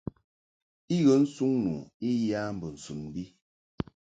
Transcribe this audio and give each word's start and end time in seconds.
I 0.95 0.97
ghə 1.05 1.13
nsuŋ 1.23 1.53
nu 1.63 1.73
I 2.09 2.09
yə 2.23 2.33
a 2.43 2.45
mbo 2.55 2.67
sun 2.83 3.01
bi. 3.13 3.23